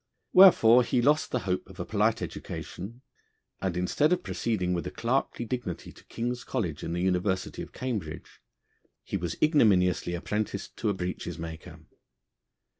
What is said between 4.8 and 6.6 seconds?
a clerkly dignity to King's